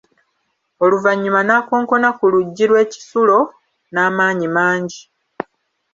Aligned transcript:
Oluvannyuma 0.83 1.41
n'akonkona 1.43 2.09
ku 2.17 2.25
luggi 2.33 2.65
lw'ekisulo 2.69 3.39
n'amaanyi 3.93 4.47
mangi. 4.55 5.01